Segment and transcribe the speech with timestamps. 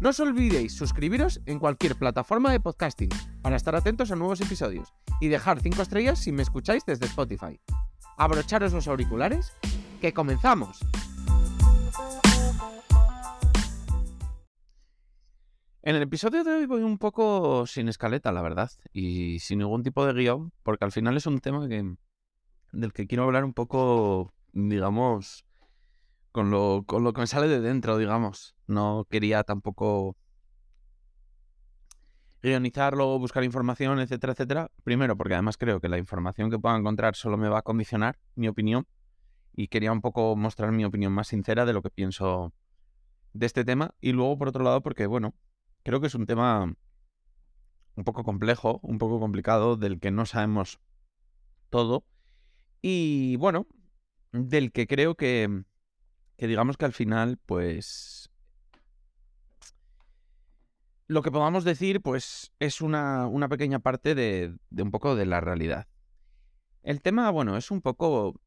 [0.00, 3.10] No os olvidéis suscribiros en cualquier plataforma de podcasting
[3.42, 7.58] para estar atentos a nuevos episodios y dejar 5 estrellas si me escucháis desde Spotify.
[8.16, 9.52] Abrocharos los auriculares,
[10.00, 10.78] que comenzamos.
[15.82, 19.82] En el episodio de hoy voy un poco sin escaleta, la verdad, y sin ningún
[19.82, 24.32] tipo de guion, porque al final es un tema del que quiero hablar un poco,
[24.52, 25.44] digamos,
[26.32, 28.54] con lo, con lo que me sale de dentro, digamos.
[28.66, 30.16] No quería tampoco
[32.42, 34.70] guionizarlo, buscar información, etcétera, etcétera.
[34.84, 38.18] Primero, porque además creo que la información que pueda encontrar solo me va a condicionar
[38.34, 38.86] mi opinión.
[39.54, 42.52] Y quería un poco mostrar mi opinión más sincera de lo que pienso
[43.32, 43.94] de este tema.
[44.00, 45.34] Y luego, por otro lado, porque, bueno,
[45.82, 46.72] creo que es un tema
[47.96, 50.78] un poco complejo, un poco complicado, del que no sabemos
[51.70, 52.04] todo.
[52.80, 53.66] Y bueno,
[54.32, 55.64] del que creo que,
[56.38, 58.30] que digamos que al final, pues,
[61.08, 65.40] lo que podamos decir, pues, es una, una pequeña parte de, un poco de la
[65.40, 65.88] realidad.
[66.84, 68.40] El tema, bueno, es un poco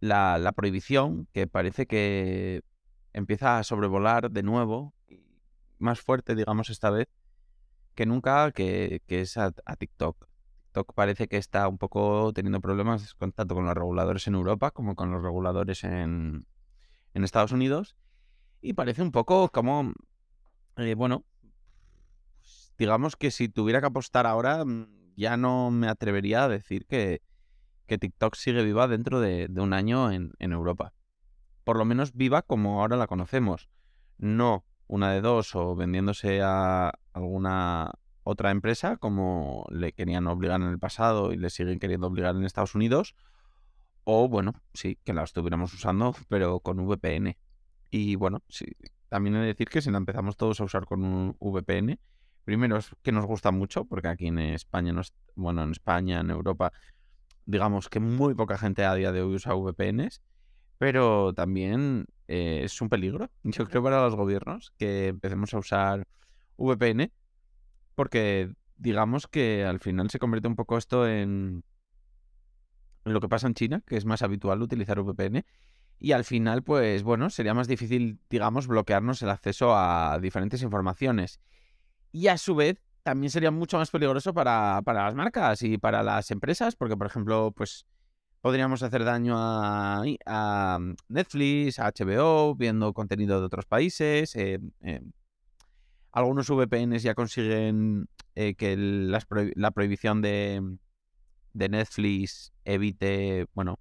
[0.00, 2.60] la, la prohibición que parece que
[3.14, 4.92] empieza a sobrevolar de nuevo,
[5.78, 7.08] más fuerte, digamos, esta vez,
[7.94, 10.28] que nunca, que, que es a, a TikTok.
[10.66, 14.94] TikTok parece que está un poco teniendo problemas tanto con los reguladores en Europa como
[14.94, 16.44] con los reguladores en,
[17.14, 17.96] en Estados Unidos.
[18.60, 19.92] Y parece un poco como,
[20.76, 21.24] eh, bueno,
[22.78, 27.22] digamos que si tuviera que apostar ahora, mm, ya no me atrevería a decir que,
[27.86, 30.92] que TikTok sigue viva dentro de, de un año en, en, Europa.
[31.62, 33.68] Por lo menos viva como ahora la conocemos.
[34.18, 37.92] No una de dos o vendiéndose a alguna
[38.22, 42.44] otra empresa como le querían obligar en el pasado y le siguen queriendo obligar en
[42.44, 43.14] Estados Unidos
[44.04, 47.36] o bueno, sí, que la estuviéramos usando, pero con VPN.
[47.90, 48.66] Y bueno, sí,
[49.08, 51.98] también he de decir que si la empezamos todos a usar con un VPN,
[52.44, 56.20] primero es que nos gusta mucho, porque aquí en España, no es, bueno, en España,
[56.20, 56.72] en Europa,
[57.46, 60.22] digamos que muy poca gente a día de hoy usa VPNs,
[60.78, 66.06] pero también eh, es un peligro, yo creo, para los gobiernos que empecemos a usar
[66.56, 67.10] VPN,
[67.94, 71.62] porque digamos que al final se convierte un poco esto en
[73.04, 75.44] lo que pasa en China, que es más habitual utilizar VPN.
[76.00, 81.40] Y al final, pues bueno, sería más difícil, digamos, bloquearnos el acceso a diferentes informaciones.
[82.12, 86.02] Y a su vez, también sería mucho más peligroso para, para las marcas y para
[86.02, 87.86] las empresas, porque, por ejemplo, pues
[88.40, 90.78] podríamos hacer daño a,
[91.08, 94.34] Netflix, a HBO, viendo contenido de otros países.
[94.36, 95.00] Eh, eh,
[96.12, 100.76] algunos VPNs ya consiguen eh, que la prohibición de,
[101.52, 103.78] de Netflix evite, bueno,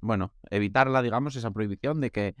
[0.00, 2.34] bueno, evitarla, digamos, esa prohibición de que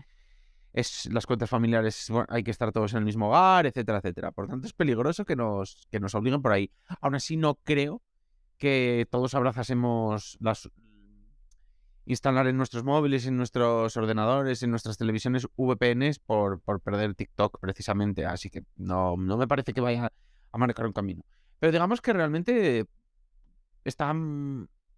[0.72, 4.30] es las cuentas familiares hay que estar todos en el mismo hogar, etcétera, etcétera.
[4.32, 6.70] Por tanto, es peligroso que nos, que nos obliguen por ahí.
[7.00, 8.02] Aún así, no creo
[8.58, 10.70] que todos abrazásemos las
[12.06, 17.58] instalar en nuestros móviles, en nuestros ordenadores, en nuestras televisiones VPNs por, por perder TikTok
[17.58, 18.24] precisamente.
[18.26, 20.12] Así que no, no me parece que vaya
[20.52, 21.24] a marcar un camino.
[21.58, 22.86] Pero digamos que realmente
[23.84, 24.14] está,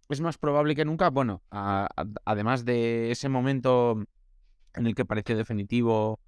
[0.09, 4.03] es más probable que nunca, bueno, además de ese momento
[4.75, 6.21] en el que pareció definitivo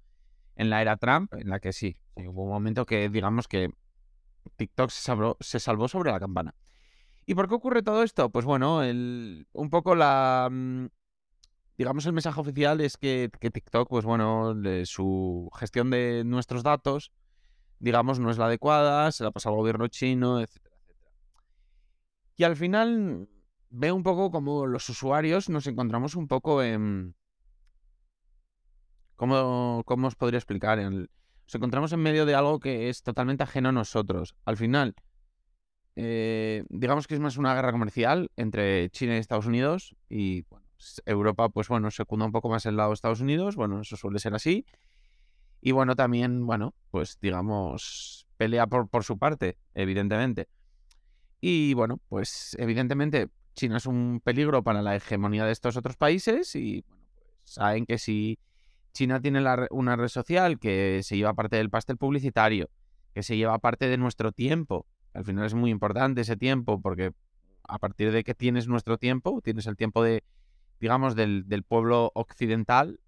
[0.55, 3.69] en la era Trump, en la que sí, hubo un momento que digamos que
[4.57, 6.53] TikTok se salvó, sobre la campana.
[7.25, 8.29] ¿Y por qué ocurre todo esto?
[8.29, 10.49] Pues bueno, el, un poco la...
[10.51, 10.87] Mm,
[11.77, 14.55] digamos el mensaje oficial es que, que TikTok, pues bueno,
[14.85, 17.11] su gestión de nuestros datos,
[17.79, 20.59] digamos, no es la adecuada, se la pasa al gobierno chino, etc.
[22.35, 23.27] Y al final
[23.71, 27.15] veo un poco como los usuarios nos encontramos un poco en...
[29.15, 30.79] ¿Cómo, cómo os podría explicar?
[30.79, 31.09] Nos
[31.53, 34.35] encontramos en medio de algo que es totalmente ajeno a nosotros.
[34.45, 34.95] Al final,
[35.95, 40.65] eh, digamos que es más una guerra comercial entre China y Estados Unidos y bueno,
[41.05, 44.19] Europa, pues bueno, secunda un poco más el lado de Estados Unidos, bueno, eso suele
[44.19, 44.65] ser así.
[45.61, 50.47] Y bueno, también, bueno, pues digamos, pelea por, por su parte, evidentemente.
[51.39, 56.55] Y bueno, pues evidentemente China es un peligro para la hegemonía de estos otros países
[56.55, 58.39] y bueno, pues saben que si
[58.93, 62.69] China tiene la, una red social que se lleva parte del pastel publicitario,
[63.13, 64.85] que se lleva parte de nuestro tiempo.
[65.13, 67.11] Al final es muy importante ese tiempo porque
[67.67, 70.23] a partir de que tienes nuestro tiempo, tienes el tiempo de,
[70.79, 72.99] digamos, del, pueblo occidental,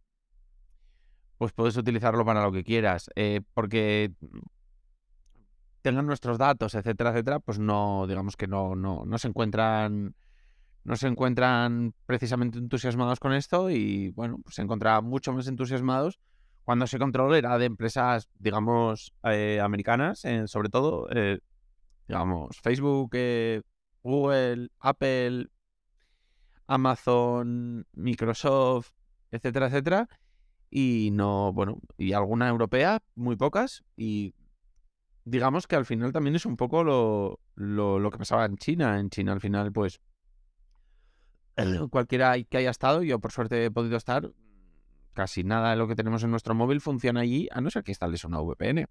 [1.37, 3.09] pues puedes utilizarlo para lo que quieras.
[3.15, 4.13] Eh, porque
[5.81, 10.15] tengan nuestros datos, etcétera, etcétera, pues no, digamos que no, no, no se encuentran
[10.83, 16.19] no se encuentran precisamente entusiasmados con esto y bueno, pues se encontraban mucho más entusiasmados
[16.63, 21.39] cuando ese control era de empresas, digamos, eh, americanas, sobre todo, eh,
[22.07, 23.62] digamos, Facebook, eh,
[24.01, 25.47] Google, Apple,
[26.68, 28.91] Amazon, Microsoft,
[29.31, 30.07] etcétera, etcétera.
[30.69, 33.83] Y no, bueno, y alguna europea, muy pocas.
[33.95, 34.33] Y
[35.25, 39.00] digamos que al final también es un poco lo, lo, lo que pasaba en China.
[39.00, 40.00] En China al final, pues,
[41.89, 44.31] cualquiera que haya estado, yo por suerte he podido estar,
[45.13, 47.91] casi nada de lo que tenemos en nuestro móvil funciona allí, a no ser que
[47.91, 48.88] instales una VPN.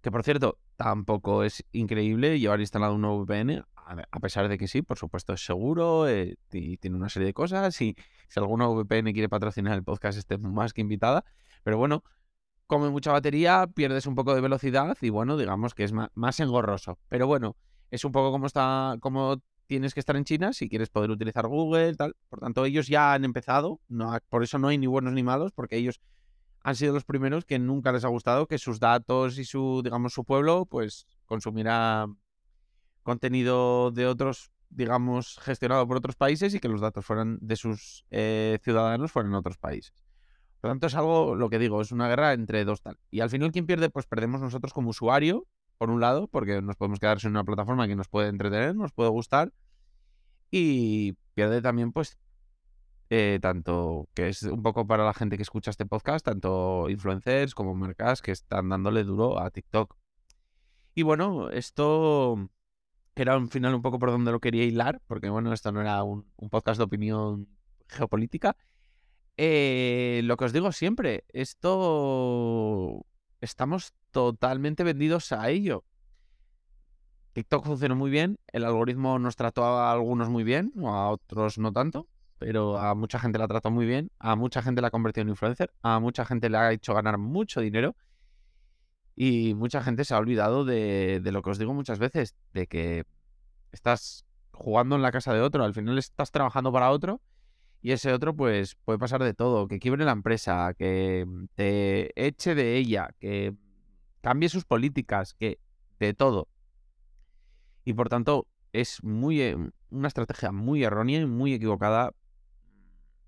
[0.00, 4.82] Que por cierto, tampoco es increíble llevar instalado una VPN, a pesar de que sí,
[4.82, 7.80] por supuesto es seguro eh, y tiene una serie de cosas.
[7.80, 7.94] Y
[8.28, 11.24] si alguna VPN quiere patrocinar el podcast, esté más que invitada.
[11.62, 12.02] Pero bueno,
[12.66, 16.98] come mucha batería, pierdes un poco de velocidad y bueno, digamos que es más, engorroso.
[17.08, 17.56] Pero bueno,
[17.90, 21.46] es un poco como está, como tienes que estar en China si quieres poder utilizar
[21.46, 22.16] Google, tal.
[22.28, 25.52] Por tanto, ellos ya han empezado, no, por eso no hay ni buenos ni malos,
[25.52, 26.00] porque ellos
[26.62, 30.12] han sido los primeros que nunca les ha gustado que sus datos y su, digamos,
[30.12, 32.06] su pueblo, pues consumiera
[33.02, 38.04] contenido de otros, digamos, gestionado por otros países y que los datos fueran de sus
[38.10, 39.92] eh, ciudadanos fueran otros países.
[40.60, 42.96] Por tanto, es algo, lo que digo, es una guerra entre dos tal.
[43.10, 43.90] Y al final, quien pierde?
[43.90, 45.48] Pues perdemos nosotros como usuario,
[45.82, 48.92] por un lado, porque nos podemos quedar sin una plataforma que nos puede entretener, nos
[48.92, 49.52] puede gustar,
[50.48, 52.18] y pierde también, pues,
[53.10, 57.56] eh, tanto que es un poco para la gente que escucha este podcast, tanto influencers
[57.56, 59.96] como marcas que están dándole duro a TikTok.
[60.94, 62.48] Y bueno, esto
[63.16, 66.04] era un final un poco por donde lo quería hilar, porque bueno, esto no era
[66.04, 67.48] un, podcast de opinión
[67.88, 68.56] geopolítica.
[69.36, 73.04] Eh, lo que os digo siempre, esto
[73.42, 75.84] estamos totalmente vendidos a ello.
[77.34, 81.72] TikTok funcionó muy bien, el algoritmo nos trató a algunos muy bien, a otros no
[81.72, 82.06] tanto,
[82.38, 85.30] pero a mucha gente la trató muy bien, a mucha gente la ha convertido en
[85.30, 87.96] influencer, a mucha gente le ha hecho ganar mucho dinero
[89.16, 92.66] y mucha gente se ha olvidado de, de lo que os digo muchas veces, de
[92.66, 93.04] que
[93.72, 97.20] estás jugando en la casa de otro, al final estás trabajando para otro
[97.82, 102.54] y ese otro pues puede pasar de todo, que quiebre la empresa, que te eche
[102.54, 103.54] de ella, que
[104.20, 105.58] cambie sus políticas, que
[105.98, 106.48] de todo.
[107.84, 109.56] Y por tanto, es muy eh,
[109.90, 112.12] una estrategia muy errónea y muy equivocada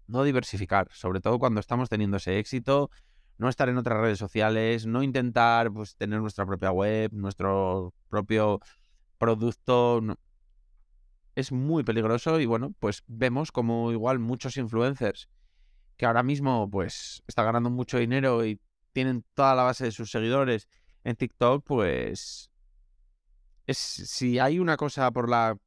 [0.06, 2.91] no diversificar, sobre todo cuando estamos teniendo ese éxito,
[3.39, 8.61] no estar en otras redes sociales, no intentar pues, tener nuestra propia web, nuestro propio
[9.19, 10.01] producto.
[11.34, 15.28] Es muy peligroso y bueno, pues vemos como igual muchos influencers
[15.96, 18.60] que ahora mismo pues están ganando mucho dinero y
[18.92, 20.69] tienen toda la base de sus seguidores
[21.04, 22.50] en TikTok, pues
[23.66, 25.58] es si hay una cosa por la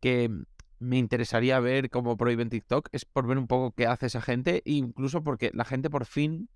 [0.00, 0.30] que
[0.78, 4.62] me interesaría ver cómo prohíben TikTok, es por ver un poco qué hace esa gente,
[4.64, 6.48] e incluso porque la gente por fin,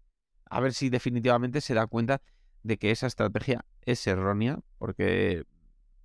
[0.51, 2.21] a ver si definitivamente se da cuenta
[2.63, 5.45] de que esa estrategia es errónea, porque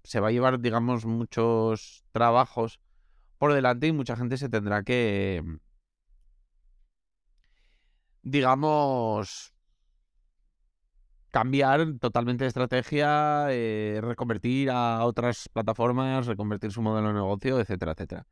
[0.05, 2.79] se va a llevar, digamos, muchos trabajos
[3.37, 5.43] por delante y mucha gente se tendrá que,
[8.23, 9.53] digamos,
[11.31, 17.91] cambiar totalmente de estrategia, eh, reconvertir a otras plataformas, reconvertir su modelo de negocio, etcétera,
[17.91, 18.25] etcétera.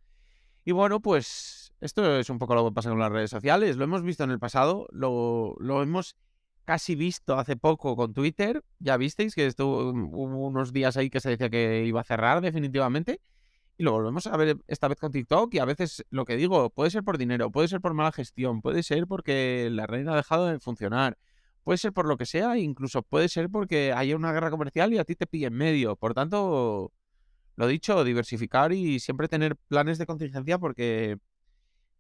[0.63, 3.75] Y bueno, pues esto es un poco lo que pasa con las redes sociales.
[3.75, 6.15] Lo hemos visto en el pasado, lo, lo hemos
[6.65, 8.63] casi visto hace poco con Twitter.
[8.79, 12.41] Ya visteis que estuvo hubo unos días ahí que se decía que iba a cerrar
[12.41, 13.21] definitivamente.
[13.77, 15.53] Y lo volvemos a ver esta vez con TikTok.
[15.53, 18.61] Y a veces lo que digo, puede ser por dinero, puede ser por mala gestión,
[18.61, 21.17] puede ser porque la red ha dejado de funcionar.
[21.63, 24.97] Puede ser por lo que sea, incluso puede ser porque haya una guerra comercial y
[24.97, 25.95] a ti te pille en medio.
[25.95, 26.91] Por tanto,
[27.55, 31.17] lo dicho, diversificar y siempre tener planes de contingencia porque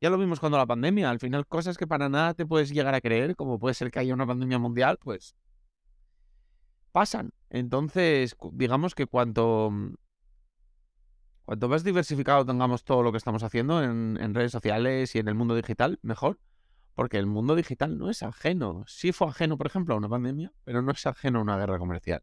[0.03, 1.09] ya lo vimos cuando la pandemia.
[1.09, 3.99] Al final, cosas que para nada te puedes llegar a creer, como puede ser que
[3.99, 5.33] haya una pandemia mundial, pues
[6.91, 7.31] pasan.
[7.49, 9.71] Entonces, digamos que cuanto,
[11.45, 15.29] cuanto más diversificado tengamos todo lo que estamos haciendo en, en redes sociales y en
[15.29, 16.37] el mundo digital, mejor.
[16.95, 18.83] Porque el mundo digital no es ajeno.
[18.85, 21.79] Sí fue ajeno, por ejemplo, a una pandemia, pero no es ajeno a una guerra
[21.79, 22.21] comercial.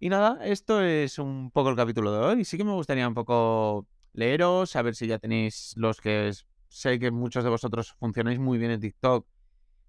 [0.00, 2.44] Y nada, esto es un poco el capítulo de hoy.
[2.44, 6.32] Sí que me gustaría un poco leeros, a ver si ya tenéis los que
[6.72, 9.26] sé que muchos de vosotros funcionáis muy bien en TikTok,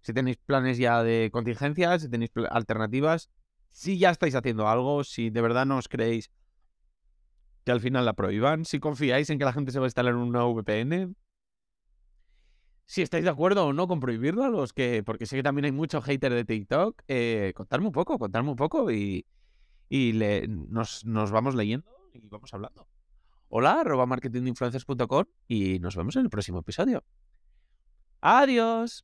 [0.02, 3.30] si tenéis planes ya de contingencia, si tenéis alternativas,
[3.72, 6.30] si ya estáis haciendo algo, si de verdad no os creéis
[7.64, 10.16] que al final la prohíban, si confiáis en que la gente se va a instalar
[10.16, 11.16] una VPN,
[12.86, 15.72] si estáis de acuerdo o no con prohibirla, los que, porque sé que también hay
[15.72, 19.26] muchos haters de TikTok, eh, contadme un poco, contadme un poco y,
[19.90, 20.14] y
[20.70, 22.88] nos, nos, vamos leyendo y vamos hablando.
[23.56, 27.04] Hola, arroba marketinginfluencers.com y nos vemos en el próximo episodio.
[28.20, 29.02] Adiós.